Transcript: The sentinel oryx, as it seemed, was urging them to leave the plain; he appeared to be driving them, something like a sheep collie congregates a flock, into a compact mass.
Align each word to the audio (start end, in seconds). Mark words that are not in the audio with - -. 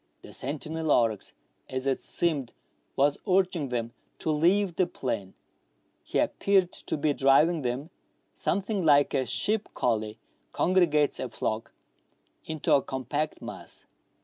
The 0.23 0.33
sentinel 0.33 0.89
oryx, 0.91 1.31
as 1.69 1.85
it 1.85 2.01
seemed, 2.01 2.53
was 2.95 3.19
urging 3.29 3.69
them 3.69 3.93
to 4.17 4.31
leave 4.31 4.75
the 4.75 4.87
plain; 4.87 5.35
he 6.01 6.17
appeared 6.17 6.71
to 6.71 6.97
be 6.97 7.13
driving 7.13 7.61
them, 7.61 7.91
something 8.33 8.83
like 8.83 9.13
a 9.13 9.27
sheep 9.27 9.69
collie 9.75 10.17
congregates 10.53 11.19
a 11.19 11.29
flock, 11.29 11.71
into 12.43 12.73
a 12.73 12.81
compact 12.81 13.43
mass. 13.43 13.85